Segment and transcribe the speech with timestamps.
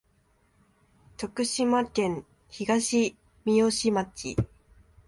[1.15, 3.15] 徳島県東
[3.45, 4.35] みよし町